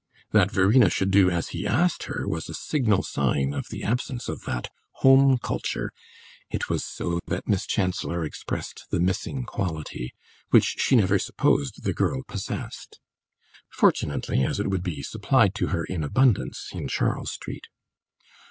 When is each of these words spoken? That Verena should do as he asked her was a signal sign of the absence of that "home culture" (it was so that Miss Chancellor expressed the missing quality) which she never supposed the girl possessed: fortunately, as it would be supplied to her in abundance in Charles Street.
That 0.31 0.49
Verena 0.49 0.89
should 0.89 1.11
do 1.11 1.29
as 1.29 1.49
he 1.49 1.67
asked 1.67 2.05
her 2.05 2.27
was 2.27 2.49
a 2.49 2.55
signal 2.55 3.03
sign 3.03 3.53
of 3.53 3.67
the 3.69 3.83
absence 3.83 4.27
of 4.27 4.41
that 4.45 4.69
"home 5.05 5.37
culture" 5.37 5.91
(it 6.49 6.69
was 6.71 6.83
so 6.83 7.19
that 7.27 7.47
Miss 7.47 7.67
Chancellor 7.67 8.25
expressed 8.25 8.87
the 8.89 8.99
missing 8.99 9.43
quality) 9.43 10.11
which 10.49 10.77
she 10.79 10.95
never 10.95 11.19
supposed 11.19 11.83
the 11.83 11.93
girl 11.93 12.23
possessed: 12.27 12.99
fortunately, 13.69 14.43
as 14.43 14.59
it 14.59 14.69
would 14.71 14.81
be 14.81 15.03
supplied 15.03 15.53
to 15.53 15.67
her 15.67 15.83
in 15.83 16.03
abundance 16.03 16.69
in 16.73 16.87
Charles 16.87 17.29
Street. 17.33 17.67